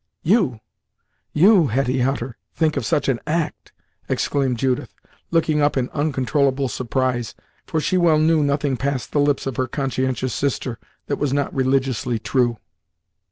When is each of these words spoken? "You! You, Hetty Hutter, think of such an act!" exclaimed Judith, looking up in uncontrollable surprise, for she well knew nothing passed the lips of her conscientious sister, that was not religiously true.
"You! 0.23 0.59
You, 1.31 1.67
Hetty 1.67 1.99
Hutter, 1.99 2.35
think 2.55 2.75
of 2.75 2.87
such 2.87 3.07
an 3.07 3.19
act!" 3.27 3.71
exclaimed 4.09 4.57
Judith, 4.57 4.95
looking 5.29 5.61
up 5.61 5.77
in 5.77 5.91
uncontrollable 5.91 6.67
surprise, 6.69 7.35
for 7.67 7.79
she 7.79 7.97
well 7.97 8.17
knew 8.17 8.41
nothing 8.43 8.77
passed 8.77 9.11
the 9.11 9.19
lips 9.19 9.45
of 9.45 9.57
her 9.57 9.67
conscientious 9.67 10.33
sister, 10.33 10.79
that 11.05 11.19
was 11.19 11.33
not 11.33 11.53
religiously 11.53 12.17
true. 12.17 12.57